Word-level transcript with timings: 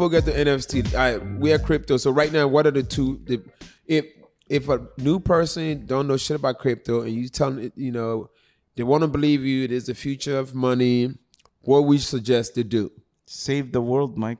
Before 0.00 0.08
we 0.08 0.16
get 0.16 0.32
to 0.32 0.50
NFT, 0.50 0.94
I, 0.94 1.18
we 1.18 1.52
are 1.52 1.58
crypto. 1.58 1.98
So 1.98 2.10
right 2.10 2.32
now, 2.32 2.48
what 2.48 2.66
are 2.66 2.70
the 2.70 2.82
two? 2.82 3.20
The, 3.26 3.42
if 3.86 4.06
if 4.48 4.70
a 4.70 4.88
new 4.96 5.20
person 5.20 5.84
don't 5.84 6.08
know 6.08 6.16
shit 6.16 6.36
about 6.36 6.58
crypto 6.58 7.02
and 7.02 7.12
you 7.12 7.28
tell 7.28 7.50
them, 7.50 7.70
you 7.76 7.92
know, 7.92 8.30
they 8.76 8.82
want 8.82 9.02
to 9.02 9.08
believe 9.08 9.44
you, 9.44 9.62
it 9.62 9.70
is 9.70 9.84
the 9.88 9.94
future 9.94 10.38
of 10.38 10.54
money. 10.54 11.18
What 11.60 11.80
we 11.80 11.98
suggest 11.98 12.54
to 12.54 12.64
do? 12.64 12.90
Save 13.26 13.72
the 13.72 13.82
world, 13.82 14.16
Mike. 14.16 14.38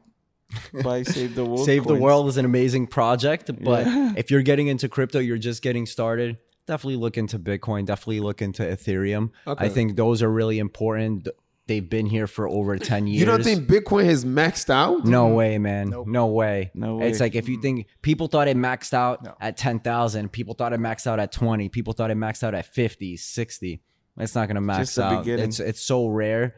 Buy 0.82 1.02
Save 1.16 1.34
the 1.34 1.44
World. 1.44 1.66
Save 1.66 1.84
the. 1.84 1.94
World 1.94 2.28
is 2.28 2.38
an 2.38 2.46
amazing 2.46 2.86
project, 2.86 3.50
but 3.62 3.84
Yeah. 3.84 4.14
if 4.16 4.30
you're 4.30 4.40
getting 4.40 4.68
into 4.68 4.88
crypto, 4.88 5.18
you're 5.18 5.36
just 5.36 5.60
getting 5.60 5.84
started. 5.84 6.38
Definitely 6.66 6.96
look 6.96 7.18
into 7.18 7.38
Bitcoin. 7.38 7.84
Definitely 7.84 8.20
look 8.20 8.40
into 8.40 8.62
Ethereum. 8.62 9.28
Okay. 9.46 9.66
I 9.66 9.68
think 9.68 9.96
those 9.96 10.22
are 10.22 10.30
really 10.30 10.58
important. 10.58 11.28
They've 11.70 11.88
been 11.88 12.06
here 12.06 12.26
for 12.26 12.48
over 12.48 12.76
ten 12.92 13.06
years. 13.06 13.20
You 13.20 13.26
don't 13.26 13.44
think 13.44 13.68
Bitcoin 13.68 14.04
has 14.06 14.24
maxed 14.24 14.70
out? 14.70 15.04
No 15.04 15.28
way, 15.28 15.56
man. 15.56 15.94
No 16.04 16.26
way. 16.26 16.72
No 16.74 17.00
It's 17.00 17.20
like 17.20 17.36
if 17.36 17.48
you 17.48 17.62
think 17.62 17.86
people 18.02 18.26
thought 18.26 18.48
it 18.48 18.56
maxed 18.56 18.92
out 18.92 19.36
at 19.40 19.56
10,000, 19.56 20.32
people 20.32 20.54
thought 20.54 20.72
it 20.72 20.80
maxed 20.80 21.06
out 21.06 21.20
at 21.20 21.30
20, 21.30 21.68
people 21.68 21.92
thought 21.92 22.10
it 22.10 22.16
maxed 22.16 22.42
out 22.42 22.54
at 22.54 22.66
50, 22.66 23.16
60. 23.16 23.82
It's 24.18 24.34
not 24.34 24.46
going 24.48 24.56
to 24.56 24.60
max 24.60 24.80
Just 24.80 24.96
the 24.96 25.04
out. 25.04 25.18
beginning. 25.24 25.44
It's 25.44 25.60
it's 25.60 25.80
so 25.80 26.08
rare 26.08 26.56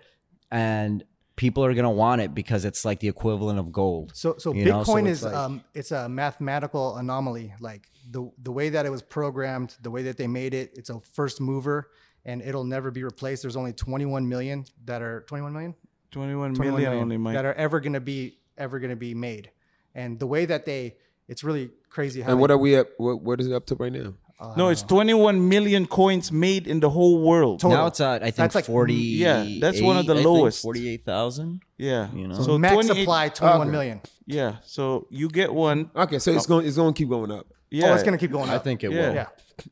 and 0.51 1.05
people 1.37 1.63
are 1.63 1.75
going 1.75 1.85
to 1.85 1.91
want 1.91 2.23
it 2.23 2.35
because 2.35 2.65
it's 2.65 2.83
like 2.85 3.01
the 3.01 3.09
equivalent 3.09 3.59
of 3.59 3.71
gold. 3.71 4.13
So 4.15 4.37
so 4.39 4.55
you 4.55 4.65
know? 4.65 4.83
So 4.83 4.95
Bitcoin 4.95 5.09
it's 5.09 5.19
is 5.19 5.25
like- 5.25 5.35
um 5.35 5.63
it's 5.75 5.91
a 5.91 6.09
mathematical 6.09 6.97
anomaly. 6.97 7.53
Like 7.61 7.87
the 8.11 8.31
the 8.43 8.51
way 8.51 8.71
that 8.71 8.87
it 8.87 8.91
was 8.91 9.03
programmed, 9.03 9.77
the 9.83 9.91
way 9.91 10.05
that 10.05 10.17
they 10.17 10.27
made 10.27 10.55
it, 10.55 10.73
it's 10.75 10.89
a 10.89 11.01
first 11.13 11.39
mover 11.39 11.91
and 12.25 12.43
it'll 12.43 12.65
never 12.65 12.91
be 12.91 13.03
replaced. 13.05 13.43
There's 13.43 13.57
only 13.57 13.73
21 13.73 14.29
million 14.29 14.65
that 14.85 15.03
are 15.03 15.23
21 15.23 15.53
million 15.53 15.75
21 16.11 16.55
21 16.55 16.73
million 16.75 16.91
million 16.91 17.03
only, 17.03 17.17
Mike. 17.17 17.35
that 17.35 17.45
are 17.45 17.55
ever 17.55 17.81
going 17.81 17.95
to 17.95 18.01
be 18.01 18.39
ever 18.59 18.79
going 18.79 18.91
to 18.91 18.97
be 18.97 19.15
made. 19.15 19.51
And 19.95 20.19
the 20.19 20.27
way 20.27 20.45
that 20.47 20.65
they 20.67 20.97
it's 21.29 21.43
really 21.45 21.71
crazy 21.89 22.21
how 22.21 22.33
And 22.33 22.41
what 22.41 22.49
they- 22.49 22.55
are 22.55 22.59
we 22.59 22.77
at? 22.77 22.89
What, 22.99 23.23
what 23.23 23.41
is 23.41 23.47
it 23.47 23.53
up 23.53 23.67
to 23.67 23.75
right 23.77 23.93
now? 23.93 24.15
Uh, 24.41 24.55
no, 24.57 24.69
it's 24.71 24.83
21 24.83 25.49
million 25.49 25.87
coins 25.87 26.33
made 26.33 26.67
in 26.67 26.81
the 26.81 26.91
whole 26.91 27.23
world. 27.23 27.61
Total. 27.61 27.77
now 27.79 27.87
it's 27.87 28.01
at 28.01 28.23
I 28.23 28.27
think 28.27 28.37
That's 28.37 28.55
like- 28.57 28.65
40 28.65 28.93
Yeah, 28.95 29.47
that's 29.61 29.81
one 29.81 29.97
of 29.97 30.07
the 30.07 30.17
I 30.17 30.21
lowest. 30.23 30.63
48,000. 30.63 31.61
Yeah. 31.79 32.09
You 32.13 32.27
know? 32.29 32.35
so 32.43 32.59
max 32.59 32.75
28 32.75 32.99
supply 33.03 33.29
21 33.29 33.61
Okay. 33.61 33.71
million. 33.71 34.01
Yeah. 34.27 34.57
So 34.65 35.07
you 35.11 35.29
get 35.29 35.55
one. 35.55 35.91
Okay, 35.95 36.19
so 36.19 36.33
it's 36.33 36.45
uh, 36.47 36.49
going 36.49 36.67
it's 36.67 36.77
going 36.77 36.93
to 36.93 36.99
keep 36.99 37.09
going 37.09 37.31
up. 37.31 37.47
Yeah. 37.73 37.91
Oh, 37.91 37.95
it's 37.95 38.03
going 38.03 38.17
to 38.17 38.19
keep 38.19 38.31
going 38.33 38.49
up. 38.51 38.61
I 38.61 38.63
think 38.63 38.85
it 38.85 38.91
Yeah. 38.93 39.09
will. 39.09 39.15
yeah. 39.15 39.27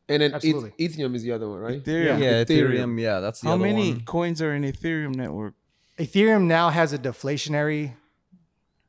And 0.09 0.22
then 0.22 0.34
Absolutely. 0.34 0.71
Ethereum 0.78 1.15
is 1.15 1.22
the 1.22 1.33
other 1.33 1.49
one, 1.49 1.59
right? 1.61 1.83
Ethereum. 1.84 2.19
Yeah, 2.21 2.44
Ethereum. 2.44 2.71
Ethereum. 2.72 3.00
Yeah, 3.00 3.21
that's 3.21 3.41
the 3.41 3.49
How 3.49 3.55
other 3.55 3.62
many 3.62 3.93
one. 3.93 4.05
coins 4.05 4.41
are 4.43 4.55
in 4.55 4.62
Ethereum 4.62 5.15
network? 5.15 5.55
Ethereum 5.99 6.44
now 6.44 6.71
has 6.71 6.93
a 6.93 6.99
deflationary 6.99 7.94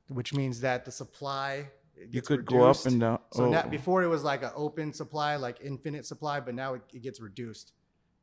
which 0.09 0.33
means 0.33 0.59
that 0.61 0.83
the 0.85 0.91
supply 0.91 1.69
You 1.97 2.07
gets 2.07 2.27
could 2.27 2.45
go 2.45 2.63
up 2.65 2.85
and 2.85 2.99
down. 2.99 3.19
So 3.31 3.45
Oh. 3.45 3.49
now, 3.49 3.65
before 3.67 4.03
it 4.03 4.07
was 4.07 4.23
like 4.23 4.43
an 4.43 4.51
open 4.55 4.91
supply, 4.93 5.37
like 5.37 5.59
infinite 5.63 6.05
supply, 6.05 6.39
but 6.41 6.53
now 6.53 6.73
it, 6.73 6.81
it 6.93 7.01
gets 7.01 7.21
reduced 7.21 7.71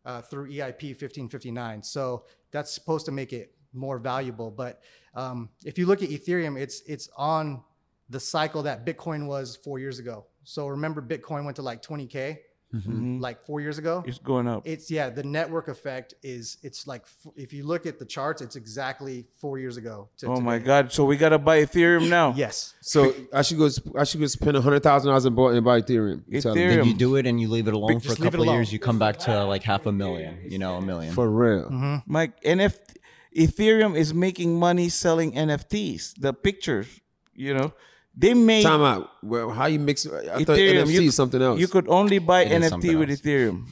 uh, 0.04 0.20
through 0.22 0.48
EIP 0.50 0.82
1559. 1.00 1.82
So 1.82 2.24
that's 2.50 2.70
supposed 2.72 3.06
to 3.06 3.12
make 3.12 3.32
it 3.32 3.54
more 3.72 3.98
valuable. 3.98 4.50
But 4.50 4.82
um, 5.14 5.48
if 5.64 5.78
you 5.78 5.86
look 5.86 6.02
at 6.02 6.10
Ethereum, 6.10 6.58
it's 6.60 6.82
it's 6.86 7.08
on 7.16 7.62
the 8.10 8.20
cycle 8.20 8.62
that 8.64 8.84
Bitcoin 8.86 9.26
was 9.26 9.56
four 9.56 9.78
years 9.78 9.98
ago. 9.98 10.26
So 10.48 10.66
remember, 10.66 11.02
Bitcoin 11.02 11.44
went 11.44 11.56
to 11.56 11.62
like 11.62 11.82
20k 11.82 12.38
Mhm. 12.74 13.20
like 13.20 13.44
four 13.46 13.60
years 13.62 13.78
ago. 13.78 14.02
It's 14.06 14.18
going 14.18 14.46
up. 14.46 14.66
It's 14.66 14.90
yeah, 14.90 15.08
the 15.10 15.22
network 15.22 15.68
effect 15.68 16.12
is 16.22 16.58
it's 16.62 16.86
like 16.86 17.02
f- 17.02 17.32
if 17.34 17.52
you 17.54 17.64
look 17.64 17.86
at 17.86 17.98
the 17.98 18.04
charts, 18.04 18.42
it's 18.42 18.56
exactly 18.56 19.26
four 19.40 19.58
years 19.58 19.76
ago. 19.78 20.08
To 20.18 20.26
oh 20.28 20.40
my. 20.40 20.58
God. 20.58 20.92
So 20.92 21.04
we 21.06 21.16
got 21.16 21.30
to 21.30 21.38
buy 21.38 21.64
Ethereum 21.64 22.08
now. 22.10 22.32
Yes. 22.36 22.74
So 22.82 23.14
I 23.32 23.40
should 23.42 23.56
go. 23.58 23.68
I 23.98 24.04
should 24.04 24.20
go 24.20 24.26
spend 24.26 24.56
a 24.56 24.60
hundred 24.60 24.82
thousand 24.82 25.08
dollars 25.08 25.24
and 25.26 25.34
buy 25.36 25.52
and 25.54 25.64
buy 25.64 25.80
Ethereum. 25.82 26.22
You. 26.28 26.40
Ethereum. 26.40 26.54
Then 26.54 26.84
you 26.86 26.94
do 26.94 27.16
it 27.16 27.26
and 27.26 27.40
you 27.40 27.48
leave 27.48 27.68
it 27.68 27.74
alone 27.74 28.00
for 28.00 28.06
a 28.06 28.08
just 28.10 28.20
leave 28.20 28.28
it 28.28 28.32
couple 28.36 28.48
of 28.50 28.54
years, 28.54 28.70
you 28.72 28.78
come 28.78 28.98
back 28.98 29.18
to 29.20 29.44
like 29.44 29.62
half 29.62 29.86
a 29.86 29.92
million, 29.92 30.38
you 30.50 30.58
know, 30.58 30.74
a 30.76 30.82
million. 30.82 31.12
for 31.14 31.28
real. 31.30 31.64
Mm-hmm. 31.70 31.96
Mike, 32.06 32.42
NFT, 32.42 32.96
Ethereum 33.36 33.96
is 33.96 34.12
making 34.12 34.58
money 34.58 34.88
selling 34.88 35.32
NFTs, 35.32 36.14
the 36.18 36.32
pictures, 36.34 37.00
you 37.34 37.54
know. 37.54 37.72
They 38.20 38.34
made 38.34 38.64
Time 38.64 38.82
out. 38.82 39.10
Well, 39.22 39.50
how 39.50 39.66
you 39.66 39.78
mix? 39.78 40.04
I 40.04 40.42
thought 40.44 40.58
Ethereum, 40.58 40.86
NFC 40.86 40.92
you, 40.92 41.00
is 41.02 41.14
something 41.14 41.40
else. 41.40 41.60
You 41.60 41.68
could 41.68 41.88
only 41.88 42.18
buy 42.18 42.42
It 42.42 42.62
is 42.64 42.72
NFT 42.72 42.98
with 42.98 43.10
else. 43.10 43.20
Ethereum. 43.20 43.66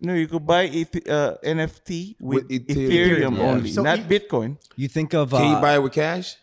No, 0.00 0.14
you 0.14 0.26
could 0.26 0.46
buy 0.46 0.62
Eth- 0.64 1.08
uh, 1.08 1.36
NFT 1.44 2.16
with, 2.18 2.44
With 2.44 2.48
Ethereum, 2.48 2.88
Ethereum, 2.88 3.36
yeah. 3.36 3.42
only, 3.42 3.70
So 3.70 3.82
not 3.82 3.98
e- 3.98 4.02
Bitcoin. 4.02 4.56
You 4.76 4.88
think 4.88 5.12
of 5.12 5.30
Can 5.30 5.50
you 5.50 5.56
uh, 5.56 5.60
buy 5.60 5.74
it 5.74 5.82
with 5.82 5.92
cash? 5.92 6.36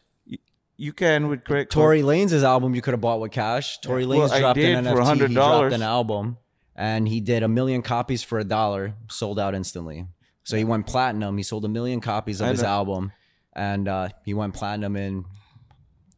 You 0.78 0.94
can 0.94 1.28
with 1.30 1.44
credit 1.44 1.70
card. 1.70 1.84
Tory 1.84 2.02
Lanez 2.02 2.44
album 2.44 2.74
you 2.76 2.82
could 2.82 2.94
have 2.94 3.02
bought 3.02 3.20
with 3.20 3.32
cash. 3.32 3.80
Tory 3.82 4.06
Well, 4.06 4.28
Lanez 4.28 4.32
I 4.32 4.40
dropped 4.40 4.56
did 4.60 4.78
an 4.78 4.86
for 4.86 5.02
NFT. 5.02 5.28
He 5.28 5.34
dropped 5.34 5.74
an 5.74 5.82
album 5.82 6.38
and 6.76 7.08
he 7.08 7.20
did 7.20 7.44
a 7.44 7.48
million 7.48 7.82
copies 7.82 8.24
for 8.24 8.38
a 8.40 8.44
dollar, 8.44 8.96
sold 9.10 9.40
out 9.40 9.54
instantly. 9.56 10.06
So 10.44 10.58
he 10.58 10.64
went 10.64 10.88
platinum. 10.88 11.38
He 11.38 11.44
sold 11.44 11.66
a 11.66 11.70
million 11.70 12.02
copies 12.02 12.40
of 12.42 12.50
his 12.50 12.64
album 12.64 13.12
and 13.54 13.88
uh, 13.88 14.10
he 14.26 14.34
went 14.34 14.54
platinum 14.54 14.96
in 14.96 15.26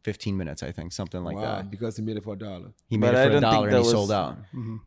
15 0.04 0.36
minutes, 0.36 0.62
I 0.62 0.70
think, 0.70 0.92
something 0.92 1.24
like 1.24 1.36
wow, 1.36 1.56
that. 1.56 1.70
because 1.70 1.96
he 1.96 2.02
made 2.02 2.16
it 2.18 2.24
for 2.24 2.34
a 2.34 2.38
dollar. 2.38 2.70
He 2.88 2.96
made 2.96 3.12
But 3.12 3.26
it 3.26 3.30
for 3.32 3.36
a 3.38 3.40
dollar 3.40 3.66
and 3.68 3.76
he 3.76 3.82
was- 3.82 3.90
sold 3.90 4.12
out. 4.12 4.36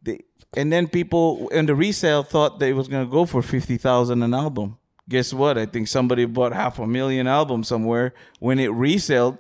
They, 0.03 0.21
and 0.55 0.71
then 0.71 0.87
people 0.87 1.49
in 1.49 1.65
the 1.65 1.75
resale 1.75 2.23
thought 2.23 2.59
that 2.59 2.67
it 2.69 2.73
was 2.73 2.87
gonna 2.87 3.05
go 3.19 3.25
for 3.25 3.41
fifty 3.41 3.77
thousand 3.77 4.23
an 4.23 4.33
album. 4.33 4.77
Guess 5.09 5.33
what? 5.33 5.57
I 5.57 5.65
think 5.65 5.87
somebody 5.87 6.25
bought 6.25 6.53
half 6.53 6.79
a 6.79 6.87
million 6.87 7.27
albums 7.27 7.67
somewhere. 7.67 8.13
When 8.39 8.59
it 8.59 8.69
reselled, 8.71 9.39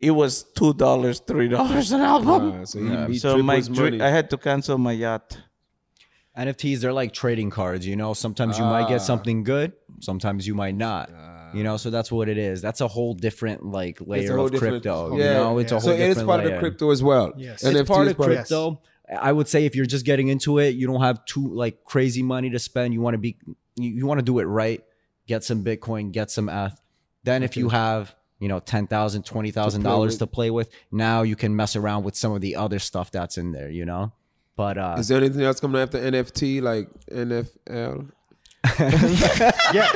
it 0.00 0.10
was 0.10 0.42
two 0.42 0.74
dollars, 0.74 1.20
three 1.20 1.48
dollars 1.48 1.92
an 1.92 2.00
album. 2.00 2.60
Ah, 2.60 2.64
so 2.64 2.78
he, 2.80 3.12
he 3.12 3.18
so 3.18 3.38
my 3.42 3.56
his 3.56 3.70
money. 3.70 4.00
I 4.00 4.08
had 4.08 4.30
to 4.30 4.36
cancel 4.36 4.78
my 4.78 4.92
yacht. 4.92 5.38
NFTs, 6.36 6.80
they're 6.80 6.94
like 6.94 7.12
trading 7.12 7.50
cards, 7.50 7.86
you 7.86 7.94
know. 7.94 8.14
Sometimes 8.14 8.58
you 8.58 8.64
might 8.64 8.88
get 8.88 9.00
Ah. 9.02 9.04
something 9.04 9.44
good, 9.44 9.72
sometimes 10.00 10.46
you 10.46 10.54
might 10.54 10.74
not. 10.74 11.10
You 11.54 11.64
know, 11.64 11.76
so 11.76 11.90
that's 11.90 12.10
what 12.10 12.28
it 12.28 12.38
is. 12.38 12.62
That's 12.62 12.80
a 12.80 12.88
whole 12.88 13.14
different 13.14 13.64
like 13.64 14.00
layer 14.00 14.38
of 14.38 14.52
crypto. 14.52 15.16
Yeah. 15.16 15.24
You 15.24 15.30
know, 15.32 15.58
it's 15.58 15.72
a 15.72 15.76
whole 15.76 15.82
so 15.82 15.90
it 15.92 16.00
is 16.00 16.08
different 16.08 16.28
part 16.28 16.40
of 16.40 16.46
layer. 16.46 16.54
the 16.56 16.60
crypto 16.60 16.90
as 16.90 17.02
well. 17.02 17.32
Yes. 17.36 17.62
It's 17.62 17.78
NFT 17.78 17.86
part 17.86 18.06
is 18.06 18.10
of 18.12 18.16
crypto. 18.18 18.80
I 19.20 19.32
would 19.32 19.48
say 19.48 19.66
if 19.66 19.74
you're 19.74 19.86
just 19.86 20.06
getting 20.06 20.28
into 20.28 20.58
it, 20.58 20.74
you 20.74 20.86
don't 20.86 21.00
have 21.00 21.24
too 21.24 21.46
like 21.46 21.84
crazy 21.84 22.22
money 22.22 22.50
to 22.50 22.58
spend. 22.58 22.94
You 22.94 23.00
want 23.00 23.14
to 23.14 23.18
be, 23.18 23.36
you, 23.76 23.90
you 23.90 24.06
want 24.06 24.18
to 24.18 24.24
do 24.24 24.38
it 24.38 24.44
right. 24.44 24.82
Get 25.26 25.44
some 25.44 25.64
Bitcoin, 25.64 26.12
get 26.12 26.30
some 26.30 26.48
ETH. 26.48 26.80
Then 27.24 27.42
if 27.42 27.56
you 27.56 27.68
have, 27.68 28.14
you 28.40 28.48
know, 28.48 28.58
ten 28.58 28.86
thousand, 28.86 29.24
twenty 29.24 29.50
thousand 29.50 29.82
dollars 29.82 30.14
with. 30.14 30.18
to 30.20 30.26
play 30.26 30.50
with, 30.50 30.70
now 30.90 31.22
you 31.22 31.36
can 31.36 31.54
mess 31.54 31.76
around 31.76 32.04
with 32.04 32.16
some 32.16 32.32
of 32.32 32.40
the 32.40 32.56
other 32.56 32.78
stuff 32.78 33.10
that's 33.10 33.38
in 33.38 33.52
there. 33.52 33.70
You 33.70 33.84
know, 33.84 34.12
but 34.56 34.78
uh, 34.78 34.96
Is 34.98 35.08
there 35.08 35.18
anything 35.18 35.42
else 35.42 35.60
coming 35.60 35.80
after 35.80 35.98
NFT 35.98 36.60
like 36.62 36.88
NFL? 37.10 38.10
yeah. 38.78 39.88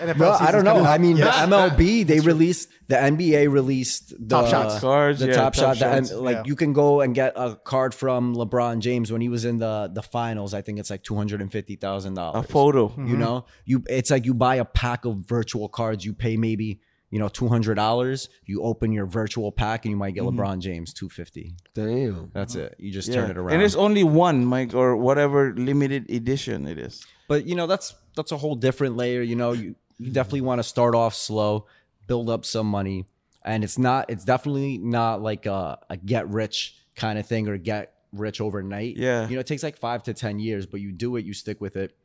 NFL 0.00 0.18
Well, 0.18 0.38
I 0.40 0.52
don't 0.52 0.64
know. 0.64 0.74
coming. 0.74 0.86
I 0.86 0.98
mean, 0.98 1.16
Yeah. 1.16 1.46
the 1.46 1.56
MLB 1.56 2.06
they 2.06 2.20
released 2.20 2.68
the 2.86 2.94
NBA 2.96 3.50
released 3.50 4.10
the 4.10 4.36
Top 4.36 4.48
shots. 4.48 4.80
Cards, 4.80 5.20
the 5.20 5.28
yeah, 5.28 5.34
top, 5.34 5.54
top 5.54 5.54
shot. 5.54 5.78
The, 5.78 5.96
shots. 5.96 6.10
and, 6.10 6.20
like 6.20 6.36
Yeah. 6.36 6.42
you 6.46 6.54
can 6.54 6.72
go 6.72 7.00
and 7.00 7.14
get 7.14 7.32
a 7.34 7.56
card 7.56 7.92
from 7.92 8.36
LeBron 8.36 8.78
James 8.78 9.10
when 9.10 9.20
he 9.20 9.28
was 9.28 9.44
in 9.44 9.58
the 9.58 9.90
the 9.92 10.02
finals. 10.02 10.54
I 10.54 10.62
think 10.62 10.78
it's 10.78 10.90
like 10.90 11.02
two 11.02 11.16
hundred 11.16 11.40
and 11.40 11.50
fifty 11.50 11.74
thousand 11.76 12.14
dollars. 12.14 12.44
A 12.44 12.48
photo. 12.48 12.92
You 12.96 13.02
mm-hmm. 13.02 13.18
know, 13.18 13.46
you 13.64 13.82
it's 13.88 14.10
like 14.10 14.24
you 14.26 14.34
buy 14.34 14.56
a 14.56 14.64
pack 14.64 15.04
of 15.04 15.16
virtual 15.26 15.68
cards. 15.68 16.04
You 16.04 16.12
pay 16.12 16.36
maybe 16.36 16.80
you 17.14 17.20
know 17.20 17.28
two 17.28 17.48
hundred 17.48 17.76
dollars. 17.76 18.28
You 18.44 18.62
open 18.70 18.90
your 18.98 19.06
virtual 19.06 19.50
pack 19.52 19.84
and 19.84 19.90
you 19.92 19.96
might 19.96 20.14
get 20.14 20.24
mm-hmm. 20.24 20.40
LeBron 20.40 20.58
James 20.58 20.92
two 20.92 21.08
fifty. 21.08 21.54
Damn. 21.72 22.30
That's 22.34 22.54
it. 22.56 22.74
You 22.78 22.90
just 22.90 23.08
Yeah. 23.08 23.14
turn 23.16 23.30
it 23.30 23.36
around. 23.38 23.54
And 23.54 23.62
it's 23.62 23.76
only 23.76 24.02
one, 24.04 24.44
Mike, 24.44 24.74
or 24.74 24.96
whatever 24.96 25.54
limited 25.56 26.10
edition 26.10 26.66
it 26.66 26.78
is. 26.88 27.06
but 27.28 27.46
you 27.46 27.54
know 27.54 27.66
that's 27.68 27.94
that's 28.16 28.32
a 28.32 28.36
whole 28.36 28.56
different 28.56 28.96
layer 28.96 29.22
you 29.22 29.36
know 29.36 29.52
you, 29.52 29.74
you 29.98 30.10
definitely 30.18 30.40
want 30.50 30.58
to 30.58 30.62
start 30.74 30.94
off 30.94 31.14
slow 31.14 31.66
build 32.06 32.28
up 32.28 32.44
some 32.44 32.66
money 32.66 33.06
and 33.44 33.64
it's 33.64 33.78
not 33.78 34.10
it's 34.10 34.24
definitely 34.24 34.76
not 34.78 35.22
like 35.22 35.46
a, 35.46 35.78
a 35.88 35.96
get 35.96 36.28
rich 36.28 36.76
kind 36.96 37.18
of 37.18 37.24
thing 37.26 37.48
or 37.48 37.56
get 37.56 37.94
rich 38.12 38.40
overnight 38.40 38.96
Yeah. 38.96 39.26
you 39.28 39.34
know 39.36 39.40
it 39.40 39.46
takes 39.46 39.62
like 39.62 39.76
five 39.78 40.02
to 40.04 40.12
ten 40.14 40.38
years 40.38 40.66
but 40.66 40.80
you 40.80 40.92
do 40.92 41.16
it 41.16 41.24
you 41.24 41.32
stick 41.32 41.60
with 41.60 41.76
it 41.76 41.96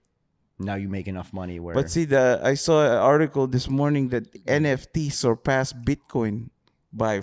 now 0.60 0.76
you 0.76 0.90
make 0.90 1.08
enough 1.08 1.32
money 1.34 1.60
where 1.60 1.74
But 1.74 1.90
see, 1.90 2.06
the 2.06 2.40
I 2.44 2.54
saw 2.56 2.86
an 2.86 2.98
article 2.98 3.48
this 3.48 3.70
morning 3.70 4.10
that 4.10 4.32
NFT 4.46 5.12
surpassed 5.12 5.82
Bitcoin 5.82 6.50
by. 6.92 7.22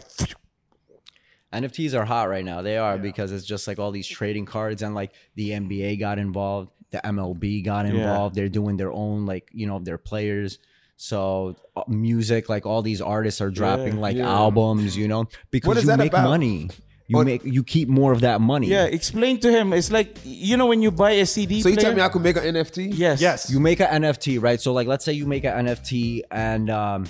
nfts 1.52 1.94
are 1.94 2.04
hot 2.04 2.28
right 2.28 2.44
now 2.44 2.60
they 2.60 2.76
are 2.76 2.98
because 2.98 3.30
it's 3.32 3.46
just 3.46 3.66
like 3.66 3.78
all 3.78 3.90
these 3.90 4.06
trading 4.06 4.44
cards 4.44 4.82
and 4.82 4.94
like 4.94 5.12
the 5.36 5.50
nba 5.50 5.98
got 5.98 6.18
involved 6.18 6.70
the 6.90 6.98
mlb 6.98 7.64
got 7.64 7.86
involved 7.86 8.34
they're 8.34 8.48
doing 8.48 8.76
their 8.76 8.92
own 8.92 9.24
like 9.24 9.48
you 9.52 9.66
know 9.66 9.78
their 9.78 9.96
players 9.96 10.58
so 10.96 11.56
uh, 11.76 11.82
music 11.88 12.48
like 12.48 12.66
all 12.66 12.82
these 12.82 13.00
artists 13.00 13.40
are 13.40 13.50
dropping 13.50 14.00
like 14.00 14.16
yeah. 14.16 14.28
albums 14.28 14.96
you 14.96 15.08
know 15.08 15.26
because 15.50 15.84
you 15.84 15.96
make 15.96 16.12
about? 16.12 16.24
money 16.24 16.68
you 17.08 17.16
What- 17.16 17.26
make 17.26 17.44
you 17.44 17.62
keep 17.62 17.88
more 17.88 18.12
of 18.12 18.20
that 18.22 18.40
money 18.40 18.66
Yeah, 18.68 18.84
explain 18.84 19.38
to 19.40 19.50
him. 19.50 19.72
It's 19.72 19.90
like 19.92 20.18
you 20.24 20.56
know 20.56 20.66
when 20.66 20.82
you 20.82 20.90
buy 20.90 21.12
a 21.12 21.26
CD. 21.26 21.62
So 21.62 21.68
you 21.68 21.76
tell 21.76 21.94
me 21.94 22.00
I 22.02 22.08
could 22.08 22.22
make 22.22 22.36
an 22.36 22.42
NFT? 22.44 22.92
Yes. 22.94 23.20
Yes. 23.20 23.50
you 23.50 23.60
make 23.60 23.80
an 23.80 24.02
nft 24.02 24.42
right 24.42 24.60
so 24.60 24.72
like 24.72 24.86
let's 24.88 25.04
say 25.04 25.12
you 25.12 25.26
make 25.26 25.44
an 25.44 25.66
nft 25.66 26.22
and 26.30 26.70
um 26.70 27.06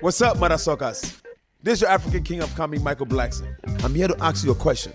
What's 0.00 0.20
up, 0.22 0.38
mother 0.38 0.58
suckers? 0.58 1.20
This 1.60 1.78
is 1.78 1.80
your 1.82 1.90
African 1.90 2.22
king 2.22 2.40
of 2.40 2.54
comedy, 2.54 2.80
Michael 2.80 3.06
Blackson. 3.06 3.48
I'm 3.84 3.92
here 3.94 4.06
to 4.06 4.16
ask 4.22 4.44
you 4.44 4.52
a 4.52 4.54
question. 4.54 4.92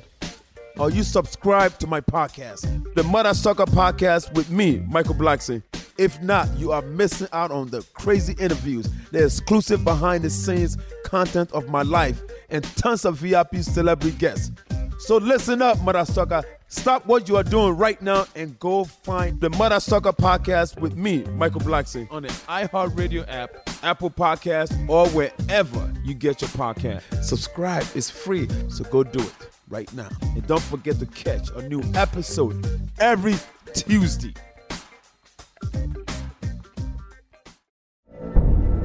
Are 0.79 0.89
you 0.89 1.03
subscribed 1.03 1.81
to 1.81 1.87
my 1.87 1.99
podcast, 1.99 2.95
the 2.95 3.03
Mother 3.03 3.33
Sucker 3.33 3.65
Podcast 3.65 4.33
with 4.33 4.49
me, 4.49 4.81
Michael 4.87 5.13
Blackson? 5.15 5.61
If 5.97 6.21
not, 6.21 6.47
you 6.57 6.71
are 6.71 6.81
missing 6.81 7.27
out 7.33 7.51
on 7.51 7.67
the 7.69 7.81
crazy 7.93 8.33
interviews, 8.39 8.89
the 9.11 9.25
exclusive 9.25 9.83
behind 9.83 10.23
the 10.23 10.29
scenes 10.29 10.77
content 11.03 11.51
of 11.51 11.67
my 11.69 11.81
life, 11.83 12.21
and 12.53 12.63
tons 12.77 13.03
of 13.03 13.17
VIP 13.17 13.57
celebrity 13.57 14.15
guests. 14.17 14.51
So 14.99 15.17
listen 15.17 15.61
up, 15.61 15.81
Mother 15.81 16.05
Sucker. 16.05 16.43
Stop 16.67 17.05
what 17.05 17.27
you 17.27 17.35
are 17.35 17.43
doing 17.43 17.75
right 17.75 18.01
now 18.01 18.25
and 18.35 18.57
go 18.57 18.83
find 18.85 19.39
the 19.41 19.49
Mother 19.49 19.79
Sucker 19.79 20.13
Podcast 20.13 20.79
with 20.79 20.95
me, 20.95 21.23
Michael 21.35 21.61
Blackson, 21.61 22.09
on 22.09 22.23
the 22.23 22.29
iHeartRadio 22.29 23.25
app, 23.27 23.51
Apple 23.83 24.09
Podcast, 24.09 24.71
or 24.89 25.07
wherever 25.09 25.93
you 26.05 26.13
get 26.13 26.41
your 26.41 26.49
podcast. 26.51 27.23
Subscribe 27.23 27.85
is 27.95 28.09
free, 28.09 28.47
so 28.69 28.83
go 28.85 29.03
do 29.03 29.19
it 29.19 29.49
right 29.69 29.91
now. 29.93 30.09
And 30.21 30.47
don't 30.47 30.63
forget 30.63 30.99
to 30.99 31.05
catch 31.05 31.49
a 31.51 31.67
new 31.67 31.83
episode 31.95 32.65
every 32.99 33.35
Tuesday. 33.73 34.33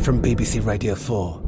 From 0.00 0.22
BBC 0.22 0.64
Radio 0.64 0.94
4, 0.94 1.47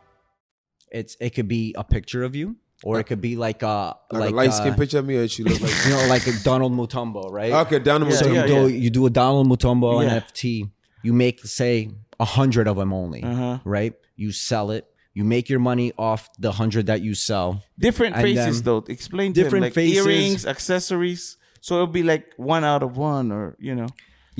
It's 0.91 1.15
it 1.19 1.31
could 1.31 1.47
be 1.47 1.73
a 1.77 1.83
picture 1.83 2.23
of 2.23 2.35
you, 2.35 2.55
or 2.83 2.99
it 2.99 3.05
could 3.05 3.21
be 3.21 3.35
like 3.35 3.63
a 3.63 3.95
Like, 4.11 4.21
like 4.21 4.31
a 4.31 4.35
light 4.35 4.53
skin 4.53 4.73
uh, 4.73 4.77
picture 4.77 4.99
of 4.99 5.05
me, 5.05 5.15
or 5.15 5.27
she 5.27 5.43
look 5.43 5.59
like. 5.61 5.73
you 5.85 5.91
know, 5.91 6.05
like 6.07 6.27
a 6.27 6.33
Donald 6.43 6.73
Mutombo, 6.73 7.31
right? 7.31 7.51
Okay, 7.65 7.79
Donald 7.79 8.11
So 8.13 8.25
Mutombo. 8.25 8.35
you 8.41 8.69
do 8.69 8.75
you 8.83 8.89
do 8.89 9.05
a 9.05 9.09
Donald 9.09 9.47
Mutombo 9.47 10.03
Yeah. 10.03 10.19
NFT. 10.19 10.69
You 11.03 11.13
make 11.13 11.39
say 11.45 11.89
a 12.19 12.25
hundred 12.25 12.67
of 12.67 12.75
them 12.77 12.93
only, 12.93 13.23
Uh-huh. 13.23 13.59
right? 13.63 13.93
You 14.15 14.31
sell 14.31 14.69
it. 14.71 14.85
You 15.13 15.23
make 15.25 15.49
your 15.49 15.59
money 15.59 15.91
off 15.97 16.29
the 16.39 16.51
hundred 16.53 16.85
that 16.85 17.01
you 17.01 17.15
sell. 17.15 17.63
Different 17.79 18.15
And 18.15 18.23
faces 18.23 18.61
then- 18.61 18.65
though. 18.65 18.85
Explain 18.87 19.33
to 19.33 19.43
different 19.43 19.63
him, 19.65 19.67
like 19.67 19.73
faces. 19.73 19.97
earrings, 20.05 20.45
accessories. 20.45 21.37
So 21.61 21.75
it'll 21.75 21.87
be 21.87 22.03
like 22.03 22.25
one 22.37 22.63
out 22.63 22.81
of 22.83 22.97
one, 22.97 23.31
or 23.31 23.55
you 23.59 23.75
know. 23.75 23.87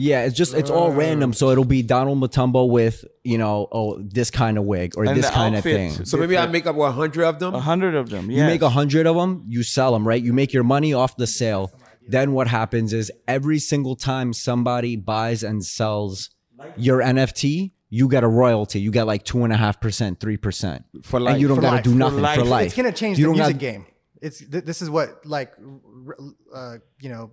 Yeah, 0.02 0.24
it's 0.26 0.36
just 0.36 0.54
it's 0.54 0.70
all 0.70 0.92
random. 0.92 1.34
So 1.34 1.50
it'll 1.52 1.66
be 1.66 1.82
Donald 1.84 2.20
Mutombo 2.20 2.70
with 2.70 3.06
you 3.24 3.38
know 3.38 3.68
oh 3.72 4.00
this 4.02 4.30
kind 4.32 4.58
of 4.58 4.64
wig 4.66 4.94
or 4.98 5.06
And 5.06 5.16
this 5.18 5.28
the 5.28 5.32
kind 5.32 5.56
of 5.56 5.60
outfit. 5.60 5.76
thing. 5.96 6.06
So 6.06 6.18
maybe 6.18 6.38
I 6.38 6.48
make 6.48 6.66
up 6.66 6.78
a 6.78 6.92
hundred 6.92 7.26
of 7.26 7.40
them. 7.40 7.54
A 7.56 7.60
hundred 7.60 7.96
of 7.96 8.10
them. 8.10 8.30
You 8.32 8.44
make 8.44 8.62
a 8.62 8.70
hundred 8.70 9.06
of 9.08 9.16
them, 9.16 9.44
you 9.48 9.64
sell 9.64 9.92
them, 9.94 10.08
right? 10.08 10.22
You 10.22 10.34
make 10.34 10.54
your 10.54 10.64
money 10.64 10.94
off 10.94 11.16
the 11.18 11.28
sale. 11.28 11.72
Then 12.08 12.34
what 12.34 12.48
happens 12.48 12.94
is 12.94 13.12
every 13.28 13.60
single 13.60 13.96
time 13.96 14.34
somebody 14.34 14.96
buys 14.96 15.44
and 15.44 15.64
sells 15.64 16.30
your 16.76 17.00
NFT, 17.02 17.72
you 17.90 18.08
get 18.08 18.24
a 18.24 18.28
royalty. 18.28 18.80
You 18.80 18.90
get 18.92 19.06
like 19.06 19.24
two 19.24 19.44
and 19.44 19.54
a 19.54 19.58
half 19.58 19.80
percent, 19.80 20.20
three 20.20 20.38
percent, 20.38 20.84
For 21.04 21.20
life. 21.20 21.34
and 21.34 21.42
you 21.42 21.48
don't 21.48 21.58
For 21.58 21.62
got 21.62 21.70
to 21.70 21.76
life. 21.76 21.84
do 21.84 21.92
For 21.92 21.98
nothing 21.98 22.22
life. 22.22 22.36
for 22.36 22.42
It's 22.42 22.50
life. 22.50 22.66
It's 22.68 22.76
gonna 22.76 22.92
change 22.92 23.20
You 23.20 23.26
the 23.26 23.30
don't 23.30 23.38
music 23.38 23.56
got- 23.56 23.60
game. 23.60 23.86
It's 24.22 24.40
th- 24.40 24.64
this 24.66 24.82
is 24.84 24.90
what 24.90 25.26
like 25.26 25.52
r- 26.08 26.18
uh, 26.54 26.78
you 27.00 27.10
know 27.10 27.32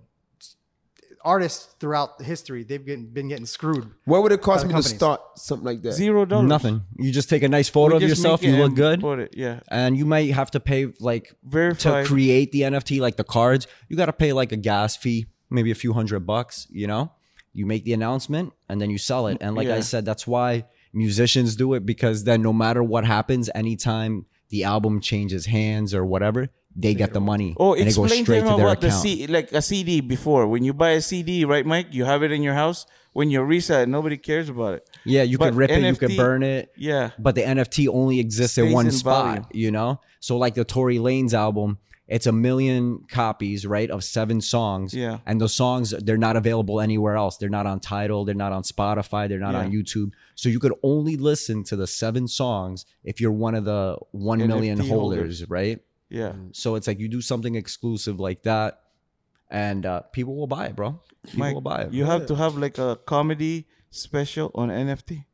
artists 1.23 1.75
throughout 1.79 2.21
history 2.21 2.63
they've 2.63 2.85
been, 2.85 3.07
been 3.07 3.27
getting 3.27 3.45
screwed. 3.45 3.89
What 4.05 4.23
would 4.23 4.31
it 4.31 4.41
cost 4.41 4.65
me 4.65 4.71
companies. 4.71 4.91
to 4.91 4.95
start 4.97 5.21
something 5.35 5.65
like 5.65 5.81
that? 5.83 5.93
Zero 5.93 6.25
dollars. 6.25 6.47
Nothing. 6.47 6.81
You 6.97 7.11
just 7.11 7.29
take 7.29 7.43
a 7.43 7.49
nice 7.49 7.69
photo 7.69 7.97
We 7.97 8.03
of 8.03 8.09
yourself. 8.09 8.43
You 8.43 8.55
look 8.57 8.75
good. 8.75 9.01
Put 9.01 9.19
it. 9.19 9.33
Yeah. 9.35 9.59
and 9.69 9.97
you 9.97 10.05
might 10.05 10.31
have 10.33 10.51
to 10.51 10.59
pay 10.59 10.87
like 10.99 11.33
Verified. 11.43 12.05
to 12.05 12.09
create 12.09 12.51
the 12.51 12.61
NFT, 12.61 12.99
like 12.99 13.17
the 13.17 13.23
cards. 13.23 13.67
You 13.87 13.97
got 13.97 14.07
to 14.07 14.13
pay 14.13 14.33
like 14.33 14.51
a 14.51 14.57
gas 14.57 14.95
fee, 14.95 15.27
maybe 15.49 15.71
a 15.71 15.75
few 15.75 15.93
hundred 15.93 16.21
bucks. 16.21 16.67
You 16.69 16.87
know, 16.87 17.11
you 17.53 17.65
make 17.65 17.83
the 17.83 17.93
announcement 17.93 18.53
and 18.67 18.79
then 18.81 18.89
you 18.89 18.97
sell 18.97 19.27
it. 19.27 19.37
And 19.41 19.55
like 19.55 19.67
I 19.67 19.81
said, 19.81 20.05
that's 20.05 20.25
why 20.27 20.65
musicians 20.93 21.55
do 21.55 21.73
it 21.73 21.85
because 21.85 22.23
then 22.23 22.41
no 22.41 22.53
matter 22.53 22.81
what 22.83 23.05
happens, 23.05 23.49
anytime 23.53 24.25
the 24.49 24.63
album 24.63 24.99
changes 24.99 25.45
hands 25.45 25.93
or 25.93 26.03
whatever, 26.05 26.49
they 26.75 26.93
get 26.93 27.13
the 27.13 27.19
money 27.21 27.55
Oh, 27.59 27.73
and 27.73 27.81
it 27.89 27.95
goes 27.95 28.11
explain 28.11 28.19
to 28.19 28.25
straight 28.25 28.37
him 28.43 28.49
to 28.49 28.55
their 28.57 28.67
about 28.67 28.81
the. 28.81 28.91
C, 28.91 29.27
like 29.27 29.51
a 29.51 29.61
CD 29.61 30.01
before. 30.01 30.47
When 30.47 30.63
you 30.63 30.73
buy 30.73 30.91
a 30.91 31.01
CD, 31.01 31.43
right, 31.45 31.65
Mike? 31.65 31.87
You 31.91 32.05
have 32.05 32.23
it 32.23 32.31
in 32.31 32.43
your 32.43 32.53
house. 32.53 32.85
When 33.13 33.31
you 33.31 33.41
resell 33.41 33.81
it, 33.81 33.89
nobody 33.89 34.17
cares 34.17 34.49
about 34.49 34.75
it. 34.75 34.89
yeah, 35.03 35.23
you 35.23 35.37
But 35.39 35.45
could 35.49 35.55
rip 35.55 35.71
it, 35.71 35.81
you 35.83 35.95
can 35.95 36.15
burn 36.15 36.43
it. 36.43 36.71
Yeah. 36.77 37.09
but 37.17 37.33
the 37.35 37.41
NFT 37.41 37.87
only 37.91 38.19
exists 38.19 38.57
in 38.57 38.71
one 38.71 38.85
in 38.85 38.91
spot, 38.91 39.25
volume. 39.25 39.45
you 39.51 39.71
know? 39.71 39.99
So 40.19 40.37
like 40.37 40.53
the 40.53 40.63
Tory 40.63 40.97
Lanez 40.99 41.33
album, 41.33 41.79
it's 42.07 42.27
a 42.27 42.31
million 42.31 43.03
copies, 43.09 43.65
right, 43.65 43.89
of 43.89 44.03
seven 44.03 44.41
songs. 44.41 44.93
Yeah. 44.93 45.19
And 45.25 45.41
those 45.41 45.53
songs, 45.55 45.89
they're 45.91 46.17
not 46.17 46.35
available 46.37 46.79
anywhere 46.81 47.15
else. 47.15 47.37
They're 47.37 47.49
not 47.49 47.65
on 47.65 47.79
Tidal, 47.79 48.25
they're 48.25 48.35
not 48.35 48.51
on 48.51 48.61
Spotify, 48.63 49.27
they're 49.27 49.39
not 49.39 49.55
on 49.55 49.71
YouTube. 49.71 50.11
So 50.35 50.47
you 50.49 50.59
could 50.59 50.73
only 50.83 51.17
listen 51.17 51.63
to 51.65 51.75
the 51.75 51.87
seven 51.87 52.27
songs 52.27 52.85
if 53.03 53.19
you're 53.19 53.31
one 53.31 53.55
of 53.55 53.65
the 53.65 53.97
one 54.11 54.37
million 54.47 54.77
NFT 54.79 54.87
holders, 54.87 55.19
holders. 55.39 55.49
right? 55.49 55.79
Yeah. 56.09 56.33
So 56.53 56.75
it's 56.75 56.87
like 56.87 56.99
you 56.99 57.07
do 57.07 57.21
something 57.21 57.55
exclusive 57.55 58.19
like 58.19 58.43
that, 58.43 58.81
and 59.49 59.85
uh, 59.85 60.01
people 60.11 60.35
will 60.35 60.47
buy 60.47 60.67
it, 60.67 60.75
bro. 60.75 60.99
People 61.23 61.39
Mike, 61.39 61.53
will 61.53 61.61
buy 61.61 61.81
it. 61.83 61.93
you 61.93 62.05
have 62.05 62.25
to 62.27 62.35
have 62.35 62.55
like 62.57 62.77
a 62.77 62.95
comedy 63.05 63.67
special 63.91 64.51
on 64.55 64.69
NFT. 64.69 65.25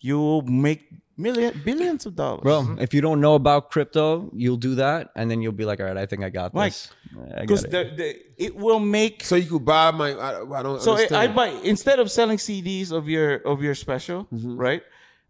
You 0.00 0.18
will 0.18 0.42
make 0.42 0.88
million 1.18 1.60
billions 1.62 2.06
of 2.06 2.16
dollars. 2.16 2.40
Bro, 2.42 2.76
if 2.80 2.94
you 2.94 3.02
don't 3.02 3.20
know 3.20 3.34
about 3.34 3.70
crypto, 3.70 4.30
you'll 4.32 4.56
do 4.56 4.76
that, 4.76 5.10
and 5.14 5.30
then 5.30 5.42
you'll 5.42 5.52
be 5.52 5.66
like, 5.66 5.78
"All 5.80 5.86
right, 5.86 5.96
I 5.98 6.06
think 6.06 6.24
I 6.24 6.30
got 6.30 6.54
Mike, 6.54 6.72
this." 6.72 6.88
Because 7.38 7.64
it. 7.64 7.70
the, 7.70 7.92
the, 7.96 8.16
it 8.42 8.56
will 8.56 8.80
make 8.80 9.22
So 9.24 9.36
you 9.36 9.50
could 9.50 9.64
buy 9.66 9.90
my. 9.90 10.12
I, 10.12 10.60
I 10.60 10.62
don't. 10.62 10.80
So 10.80 10.96
I, 10.96 11.06
I 11.12 11.26
buy 11.28 11.48
instead 11.62 11.98
of 12.00 12.10
selling 12.10 12.38
CDs 12.38 12.92
of 12.92 13.08
your 13.10 13.36
of 13.44 13.60
your 13.62 13.74
special, 13.74 14.24
Mm-hmm. 14.32 14.56
right? 14.56 14.82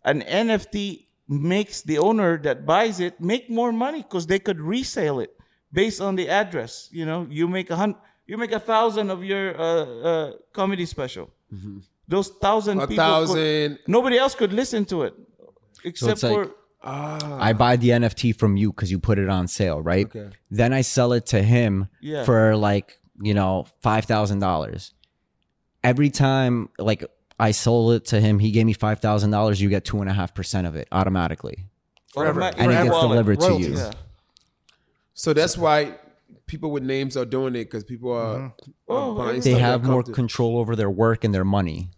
An 0.04 0.22
NFT 0.22 1.06
makes 1.30 1.82
the 1.82 1.96
owner 1.98 2.36
that 2.38 2.66
buys 2.66 2.98
it 3.00 3.20
make 3.20 3.48
more 3.48 3.70
money 3.72 4.02
because 4.02 4.26
they 4.26 4.38
could 4.40 4.60
resell 4.60 5.20
it 5.20 5.30
based 5.72 6.00
on 6.00 6.16
the 6.16 6.28
address. 6.28 6.88
You 6.90 7.06
know, 7.06 7.26
you 7.30 7.46
make 7.46 7.70
a 7.70 7.76
hundred, 7.76 7.98
you 8.26 8.36
make 8.36 8.52
a 8.52 8.58
thousand 8.60 9.10
of 9.10 9.22
your 9.24 9.54
uh, 9.58 9.84
uh, 10.10 10.32
comedy 10.52 10.84
special. 10.86 11.30
Those 12.08 12.28
thousand 12.28 12.78
Mm-hmm. 12.78 12.84
A 12.84 12.88
people, 12.88 13.04
thousand. 13.04 13.76
Could, 13.76 13.78
nobody 13.88 14.18
else 14.18 14.34
could 14.34 14.52
listen 14.52 14.84
to 14.86 15.02
it 15.04 15.14
except 15.84 16.12
it's 16.12 16.22
like- 16.24 16.32
for 16.34 16.54
I 16.82 17.52
buy 17.52 17.76
the 17.76 17.90
NFT 17.90 18.34
from 18.36 18.56
you 18.56 18.72
because 18.72 18.90
you 18.90 18.98
put 18.98 19.18
it 19.18 19.28
on 19.28 19.46
sale, 19.48 19.82
right? 19.82 20.06
Okay. 20.06 20.30
Then 20.50 20.72
I 20.72 20.80
sell 20.80 21.12
it 21.12 21.26
to 21.26 21.42
him 21.42 21.88
Yeah. 22.00 22.24
for 22.24 22.56
like 22.56 22.98
you 23.20 23.34
know 23.34 23.66
five 23.82 24.06
thousand 24.06 24.38
dollars. 24.40 24.94
Every 25.84 26.10
time, 26.10 26.70
like 26.78 27.04
I 27.40 27.50
sold 27.52 27.94
it 27.94 28.04
to 28.06 28.20
him, 28.20 28.38
he 28.38 28.50
gave 28.50 28.66
me 28.66 28.72
five 28.74 29.00
thousand 29.00 29.30
dollars. 29.30 29.60
You 29.60 29.68
get 29.68 29.84
two 29.84 30.00
and 30.00 30.10
a 30.10 30.12
half 30.12 30.34
percent 30.34 30.66
of 30.66 30.76
it 30.76 30.86
automatically, 30.92 31.64
forever, 32.12 32.42
and 32.42 32.70
it 32.70 32.84
gets 32.84 33.00
delivered 33.00 33.40
to 33.40 33.58
you. 33.58 33.74
Yeah. 33.76 33.90
So 35.14 35.32
that's 35.32 35.56
why 35.58 35.96
people 36.46 36.70
with 36.70 36.82
names 36.82 37.16
are 37.16 37.24
doing 37.24 37.54
it 37.54 37.64
because 37.64 37.84
people 37.84 38.12
are, 38.12 38.36
are 38.42 38.54
Oh, 38.88 39.14
buying 39.16 39.40
They 39.40 39.52
stuff 39.52 39.60
have 39.60 39.84
more 39.84 40.02
to- 40.02 40.12
control 40.12 40.58
over 40.58 40.76
their 40.76 40.90
work 40.90 41.24
and 41.24 41.34
their 41.34 41.44
money. 41.44 41.90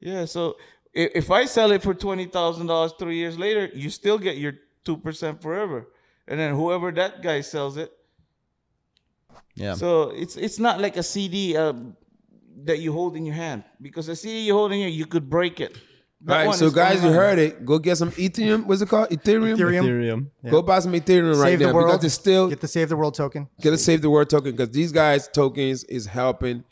Yeah, 0.00 0.24
so 0.26 0.56
if, 0.92 1.10
if 1.14 1.30
I 1.30 1.44
sell 1.46 1.70
it 1.72 1.82
for 1.82 1.94
twenty 1.94 2.26
thousand 2.26 2.66
dollars 2.66 2.92
three 2.98 3.16
years 3.16 3.38
later, 3.38 3.70
you 3.74 3.88
still 3.90 4.18
get 4.18 4.36
your 4.36 4.54
two 4.84 4.96
percent 4.96 5.40
forever, 5.40 5.88
and 6.28 6.38
then 6.38 6.54
whoever 6.54 6.92
that 6.92 7.22
guy 7.22 7.40
sells 7.40 7.76
it. 7.76 7.92
Yeah. 9.54 9.74
So 9.74 10.10
it's 10.10 10.36
it's 10.36 10.58
not 10.58 10.80
like 10.80 10.96
a 10.96 11.02
CD 11.02 11.56
uh, 11.56 11.72
that 12.64 12.78
you 12.80 12.92
hold 12.92 13.16
in 13.16 13.24
your 13.26 13.34
hand 13.34 13.64
because 13.80 14.08
a 14.08 14.16
CD 14.16 14.40
you 14.40 14.54
hold 14.54 14.72
in 14.72 14.78
your 14.80 14.88
you 14.88 15.06
could 15.06 15.28
break 15.28 15.60
it. 15.60 15.76
That 16.24 16.40
All 16.42 16.46
right, 16.50 16.54
so 16.54 16.70
guys, 16.70 17.02
you 17.02 17.10
heard 17.10 17.40
it. 17.40 17.66
Go 17.66 17.80
get 17.80 17.96
some 17.96 18.12
Ethereum. 18.12 18.66
What's 18.66 18.80
it 18.80 18.88
called? 18.88 19.08
Ethereum. 19.10 19.56
Ethereum. 19.56 19.84
Ethereum. 20.44 20.50
Go 20.50 20.62
buy 20.62 20.78
some 20.78 20.92
Ethereum 20.92 21.34
right 21.40 21.48
Save 21.50 21.60
now 21.60 21.68
the 21.68 21.74
world. 21.74 21.88
because 21.88 22.04
it's 22.04 22.14
still 22.14 22.48
Get 22.48 22.60
the 22.60 22.68
Save 22.68 22.90
the 22.90 22.96
World 22.96 23.14
token. 23.14 23.48
get 23.60 23.72
a 23.72 23.78
save 23.78 24.02
the 24.02 24.10
World 24.10 24.30
token 24.30 24.52
because 24.52 24.70
these 24.70 24.92
guys 24.92 25.26
tokens 25.26 25.82
is 25.84 26.06
helping 26.06 26.62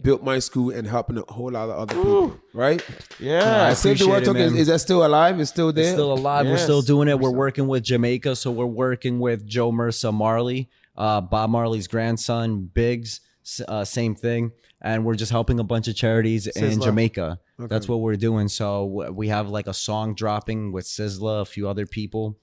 build 0.00 0.22
my 0.22 0.38
school 0.38 0.70
and 0.70 0.86
helping 0.86 1.18
a 1.18 1.22
whole 1.32 1.50
lot 1.50 1.68
of 1.68 1.76
other 1.78 1.94
people. 1.96 2.38
Right? 2.54 2.84
Yeah, 3.18 3.66
I 3.68 3.72
save 3.74 3.98
the 3.98 4.06
word 4.06 4.22
appreciate 4.22 4.22
it, 4.22 4.24
token 4.44 4.52
man. 4.52 4.60
is 4.60 4.66
that 4.68 4.78
still 4.80 5.04
alive? 5.04 5.40
It's 5.40 5.50
still 5.50 5.72
there. 5.72 5.84
It's 5.84 5.92
still 5.92 6.12
alive. 6.12 6.46
We're 6.46 6.58
still 6.58 6.82
doing 6.82 7.08
it. 7.08 7.18
We're 7.18 7.30
working 7.30 7.66
with 7.66 7.82
Jamaica, 7.82 8.36
so 8.36 8.50
we're 8.52 8.66
working 8.66 9.18
with 9.18 9.46
Jo 9.46 9.72
Mersa 9.72 10.12
Marley, 10.14 10.68
uh, 10.96 11.20
Bob 11.20 11.50
Marley's 11.50 11.88
grandson, 11.88 12.70
Biggs. 12.72 13.20
S- 13.44 13.60
Uh, 13.68 13.84
same 13.84 14.14
thing, 14.14 14.52
and 14.80 15.04
we're 15.04 15.14
just 15.14 15.32
helping 15.32 15.58
a 15.60 15.64
bunch 15.64 15.88
of 15.88 15.94
charities 15.94 16.46
in 16.46 16.64
Sizzla. 16.78 16.84
Jamaica. 16.84 17.38
That's 17.58 17.88
what 17.88 18.00
we're 18.00 18.16
doing. 18.16 18.48
So 18.48 18.84
we 19.12 19.28
have 19.28 19.48
like 19.48 19.68
a 19.68 19.74
song 19.74 20.14
dropping 20.14 20.72
with 20.72 20.84
Sizzla, 20.84 21.42
a 21.42 21.44
few 21.44 21.68
other 21.68 21.86
people, 21.86 22.36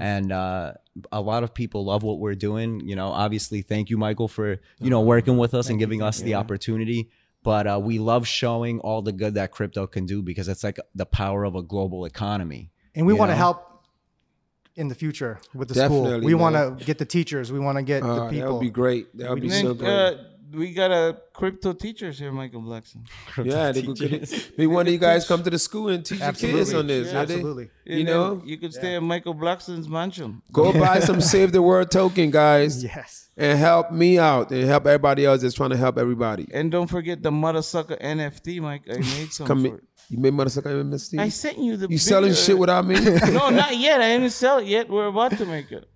and 0.00 0.30
uh, 0.32 0.74
a 1.10 1.20
lot 1.20 1.42
of 1.44 1.54
people 1.54 1.84
love 1.86 2.02
what 2.02 2.18
we're 2.18 2.34
doing. 2.34 2.80
You 2.86 2.94
know, 2.96 3.08
obviously, 3.08 3.62
thank 3.62 3.88
you, 3.88 3.96
Michael, 3.96 4.28
for 4.28 4.60
you 4.80 4.90
know 4.90 5.00
working 5.00 5.38
with 5.38 5.54
us 5.54 5.70
and 5.70 5.78
giving 5.78 6.02
us 6.02 6.20
the 6.20 6.34
opportunity. 6.34 7.08
But 7.42 7.66
uh, 7.66 7.78
we 7.82 7.98
love 8.00 8.26
showing 8.26 8.80
all 8.80 9.02
the 9.02 9.12
good 9.12 9.34
that 9.34 9.50
crypto 9.52 9.86
can 9.86 10.04
do 10.04 10.20
because 10.20 10.48
it's 10.48 10.64
like 10.64 10.78
the 10.94 11.06
power 11.06 11.44
of 11.44 11.54
a 11.54 11.62
global 11.62 12.04
economy. 12.04 12.70
And 12.94 13.06
we 13.06 13.12
want 13.14 13.30
to 13.30 13.36
help 13.36 13.62
in 14.74 14.88
the 14.88 14.94
future 14.94 15.38
with 15.54 15.68
the 15.68 15.74
school. 15.76 16.20
We 16.20 16.34
want 16.34 16.56
to 16.56 16.84
get 16.84 16.98
the 16.98 17.04
teachers. 17.06 17.50
We 17.52 17.60
want 17.60 17.78
to 17.78 17.82
get 17.82 18.02
Uh, 18.02 18.24
the 18.24 18.30
people. 18.30 18.46
that 18.48 18.52
would 18.54 18.60
be 18.60 18.70
great. 18.70 19.16
That 19.16 19.30
would 19.30 19.40
be 19.40 19.48
so 19.48 19.72
then, 19.72 19.76
great. 19.76 19.88
uh, 19.90 20.14
we 20.52 20.72
got 20.72 20.90
a 20.90 21.16
crypto 21.32 21.72
teachers 21.72 22.18
here, 22.18 22.30
Michael 22.32 22.62
Blackson. 22.62 23.06
yeah, 23.44 23.72
they 23.72 23.82
could, 23.82 23.98
could 23.98 24.28
maybe 24.56 24.66
one 24.66 24.86
of 24.86 24.92
you 24.92 24.98
guys 24.98 25.26
come 25.26 25.42
to 25.42 25.50
the 25.50 25.58
school 25.58 25.88
and 25.88 26.04
teach 26.04 26.18
the 26.20 26.26
kids 26.32 26.42
Absolutely. 26.44 26.74
on 26.78 26.86
this. 26.86 27.06
Yeah, 27.12 27.12
yeah, 27.20 27.24
they- 27.24 27.34
absolutely. 27.34 27.70
You 27.84 27.96
And 27.98 28.06
know, 28.06 28.42
you 28.44 28.56
could 28.58 28.72
stay 28.74 28.96
at 28.96 29.02
Michael 29.02 29.34
Blackson's 29.34 29.88
mansion. 29.88 30.42
go 30.52 30.72
buy 30.72 31.00
some 31.00 31.20
Save 31.32 31.52
the 31.52 31.62
World 31.62 31.90
token, 31.90 32.30
guys, 32.30 32.82
Yes. 32.82 33.28
and 33.36 33.58
help 33.58 33.92
me 33.92 34.18
out 34.18 34.50
and 34.50 34.64
help 34.64 34.86
everybody 34.86 35.24
else 35.24 35.42
that's 35.42 35.54
trying 35.54 35.70
to 35.70 35.76
help 35.76 35.98
everybody. 35.98 36.46
And 36.52 36.70
don't 36.70 36.88
forget 36.88 37.22
the 37.22 37.30
mother 37.30 37.62
sucker 37.62 37.96
NFT, 37.96 38.60
Mike. 38.60 38.82
I 38.90 38.98
made 38.98 39.32
some. 39.32 39.46
Come, 39.46 39.64
for 39.64 39.76
it. 39.76 39.84
you 40.08 40.18
made 40.18 40.32
motherfucker 40.32 40.82
MST. 40.84 41.18
I 41.20 41.28
sent 41.28 41.58
you 41.58 41.76
the. 41.76 41.88
You 41.88 41.98
selling 41.98 42.34
shit 42.34 42.58
without 42.58 42.86
me? 42.86 42.94
no, 43.32 43.50
not 43.50 43.76
yet. 43.76 44.00
I 44.00 44.16
didn't 44.16 44.30
sell 44.30 44.58
it 44.58 44.66
yet. 44.66 44.88
We're 44.88 45.06
about 45.08 45.32
to 45.38 45.46
make 45.46 45.70
it. 45.72 45.88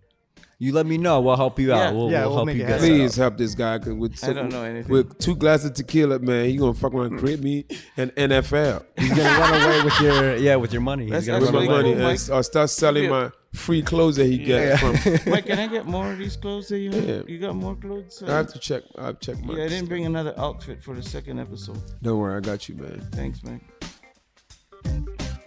You 0.62 0.73
let 0.75 0.85
me 0.85 0.99
know. 0.99 1.23
We'll 1.23 1.37
help 1.37 1.59
you 1.59 1.73
out. 1.73 1.76
Yeah. 1.79 1.90
We'll, 1.93 2.11
Yeah, 2.11 2.21
we'll 2.21 2.29
we'll 2.29 2.37
help 2.37 2.47
make 2.49 2.57
you 2.59 2.64
it 2.64 2.69
guys 2.69 2.81
happen. 2.83 2.97
Please 2.99 3.17
help 3.17 3.38
this 3.38 3.55
guy 3.55 3.79
'cause 3.79 3.95
with 3.95 4.23
I 4.23 4.33
don't 4.35 4.52
know 4.52 4.62
anything. 4.62 4.93
with 4.93 5.19
two 5.19 5.35
glasses 5.35 5.71
of 5.71 5.75
tequila, 5.75 6.19
man. 6.19 6.45
He 6.50 6.57
gonna 6.57 6.75
fuck 6.75 6.93
around, 6.93 7.19
crib 7.19 7.40
me 7.43 7.64
and 7.97 8.12
NFL. 8.14 8.85
He's 8.99 9.09
gonna 9.09 9.23
run 9.40 9.62
away 9.62 9.83
with 9.85 10.00
your 10.00 10.37
yeah 10.37 10.57
with 10.57 10.73
your 10.75 10.83
money. 10.83 11.05
He's 11.05 11.12
That's 11.12 11.26
gonna 11.29 11.40
with 11.40 11.52
my 11.55 11.61
actually 11.62 11.67
away. 11.69 11.76
money 11.76 11.95
cool, 11.95 12.07
and 12.07 12.19
Mike. 12.29 12.38
or 12.38 12.43
start 12.43 12.69
selling 12.69 13.09
my 13.09 13.31
free 13.55 13.81
clothes 13.83 14.17
that 14.17 14.26
he 14.26 14.37
gets 14.37 14.81
from. 14.81 14.93
Mike, 15.33 15.47
can 15.47 15.59
I 15.59 15.67
get 15.67 15.87
more 15.87 16.12
of 16.12 16.19
these 16.19 16.37
clothes 16.37 16.69
that 16.69 16.79
you 16.79 16.90
have? 16.93 17.09
Yeah. 17.09 17.23
You 17.26 17.38
got 17.38 17.57
more 17.57 17.75
clothes? 17.75 18.23
I 18.26 18.31
have 18.33 18.52
to 18.52 18.59
check. 18.59 18.83
I 18.99 19.07
have 19.07 19.19
to 19.19 19.33
check 19.33 19.43
my. 19.43 19.55
yeah, 19.57 19.64
I 19.64 19.69
didn't 19.69 19.88
bring 19.88 20.05
another 20.05 20.35
outfit 20.37 20.83
for 20.85 20.95
the 20.95 21.02
second 21.02 21.38
episode. 21.40 21.79
Don't 22.02 22.19
worry, 22.19 22.37
I 22.37 22.40
got 22.40 22.69
you, 22.69 22.75
man. 22.75 23.00
Thanks, 23.12 23.43
Mike. 23.43 23.62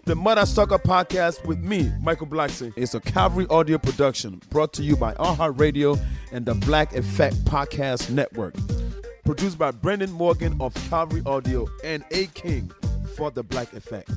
The 0.06 0.16
Mother 0.16 0.46
Sucker 0.46 0.78
Podcast 0.78 1.46
with 1.46 1.60
me, 1.60 1.90
Michael 2.02 2.28
Blackson, 2.28 2.74
It's 2.76 2.94
a 2.94 3.00
Cavalry 3.00 3.48
audio 3.50 3.78
production 3.78 4.42
brought 4.50 4.74
to 4.74 4.84
you 4.84 4.98
by 4.98 5.14
iHeartRadio 5.14 5.98
and 6.34 6.46
the 6.46 6.56
Black 6.56 6.94
Effect 6.94 7.38
Podcast 7.46 8.10
Network. 8.10 8.54
Produced 9.24 9.58
by 9.58 9.72
Brendan 9.72 10.12
Morgan 10.12 10.58
of 10.60 10.74
Cavalry 10.90 11.22
Audio 11.26 11.68
and 11.86 12.04
A 12.12 12.26
King 12.28 12.70
for 13.16 13.32
the 13.32 13.44
Black 13.44 13.72
Effect. 13.72 14.10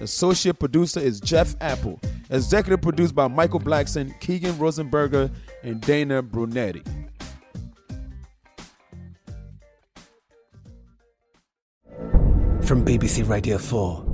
Associate 0.00 0.58
producer 0.58 1.00
is 1.00 1.20
Jeff 1.20 1.54
Apple. 1.60 2.00
Executive 2.30 2.80
produced 2.80 3.14
by 3.14 3.28
Michael 3.28 3.60
Blackson, 3.60 4.18
Keegan 4.20 4.54
Rosenberger, 4.54 5.30
and 5.62 5.78
Dana 5.82 6.22
Brunetti. 6.22 6.82
From 12.62 12.82
BBC 12.82 13.28
Radio 13.28 13.58
4, 13.58 14.13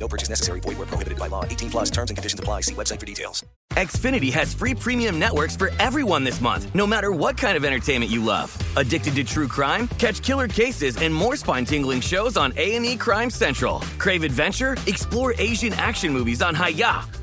No 0.00 0.08
purchase 0.08 0.28
necessary. 0.28 0.60
Void 0.60 0.78
where 0.78 0.86
prohibited 0.86 1.18
by 1.18 1.26
law. 1.26 1.44
18 1.44 1.70
plus 1.70 1.90
terms 1.90 2.10
and 2.10 2.16
conditions 2.16 2.40
apply. 2.40 2.62
See 2.62 2.74
website 2.74 3.00
for 3.00 3.06
details. 3.06 3.44
Xfinity 3.74 4.32
has 4.32 4.54
free 4.54 4.74
premium 4.74 5.18
networks 5.18 5.54
for 5.54 5.70
everyone 5.78 6.24
this 6.24 6.40
month, 6.40 6.74
no 6.74 6.86
matter 6.86 7.12
what 7.12 7.36
kind 7.36 7.56
of 7.56 7.64
entertainment 7.64 8.10
you 8.10 8.24
love. 8.24 8.56
Addicted 8.76 9.14
to 9.16 9.24
true 9.24 9.46
crime? 9.46 9.86
Catch 9.98 10.22
killer 10.22 10.48
cases 10.48 10.96
and 10.96 11.14
more 11.14 11.36
spine-tingling 11.36 12.00
shows 12.00 12.36
on 12.36 12.52
A&E 12.56 12.96
Crime 12.96 13.30
Central. 13.30 13.80
Crave 13.98 14.24
adventure? 14.24 14.76
Explore 14.86 15.34
Asian 15.38 15.72
action 15.74 16.12
movies 16.12 16.42
on 16.42 16.54
Hi-YAH. 16.54 17.17